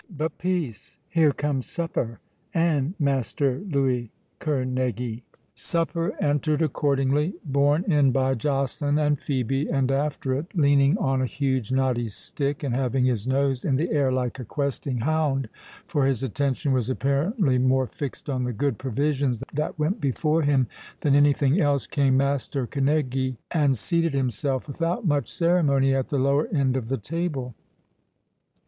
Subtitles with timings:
[0.09, 2.19] —But peace—here comes supper,
[2.55, 5.21] and Master Louis Kerneguy."
[5.53, 11.27] Supper entered accordingly, borne in by Joceline and Phœbe, and after it, leaning on a
[11.27, 16.23] huge knotty stick, and having his nose in the air like a questing hound—for his
[16.23, 20.65] attention was apparently more fixed on the good provisions that went before him,
[21.01, 26.47] than any thing else—came Master Kerneguy, and seated himself, without much ceremony, at the lower
[26.47, 27.53] end of the table.